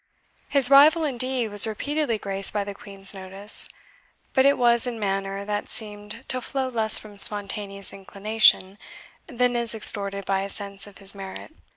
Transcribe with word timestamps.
His 0.49 0.71
rival, 0.71 1.03
indeed, 1.05 1.49
was 1.49 1.67
repeatedly 1.67 2.17
graced 2.17 2.51
by 2.51 2.63
the 2.63 2.73
Queen's 2.73 3.13
notice; 3.13 3.69
but 4.33 4.47
it 4.47 4.57
was 4.57 4.87
in 4.87 4.99
manner 4.99 5.45
that 5.45 5.69
seemed 5.69 6.23
to 6.27 6.41
flow 6.41 6.69
less 6.69 6.97
from 6.97 7.19
spontaneous 7.19 7.93
inclination 7.93 8.79
than 9.27 9.55
as 9.55 9.75
extorted 9.75 10.25
by 10.25 10.41
a 10.41 10.49
sense 10.49 10.87
of 10.87 10.97
his 10.97 11.13
merit. 11.13 11.51